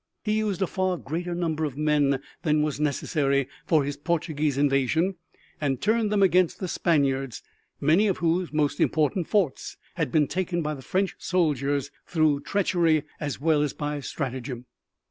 He 0.23 0.39
used 0.39 0.63
a 0.63 0.65
far 0.65 0.97
greater 0.97 1.35
number 1.35 1.63
of 1.63 1.77
men 1.77 2.23
than 2.41 2.63
was 2.63 2.79
necessary 2.79 3.47
for 3.67 3.83
his 3.83 3.97
Portuguese 3.97 4.57
invasion, 4.57 5.13
and 5.61 5.79
turned 5.79 6.11
them 6.11 6.23
against 6.23 6.59
the 6.59 6.67
Spaniards, 6.67 7.43
many 7.79 8.07
of 8.07 8.17
whose 8.17 8.51
most 8.51 8.79
important 8.79 9.27
forts 9.27 9.77
had 9.93 10.11
been 10.11 10.25
taken 10.25 10.63
by 10.63 10.73
the 10.73 10.81
French 10.81 11.13
soldiers 11.19 11.91
through 12.07 12.39
treachery 12.39 13.03
as 13.19 13.39
well 13.39 13.61
as 13.61 13.73
by 13.73 13.99
stratagem. 13.99 14.65